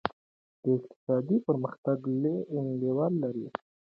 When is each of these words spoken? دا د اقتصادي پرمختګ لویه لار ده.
دا 0.03 0.07
د 0.63 0.65
اقتصادي 0.79 1.37
پرمختګ 1.47 1.97
لویه 2.21 2.95
لار 3.19 3.35
ده. 3.43 3.51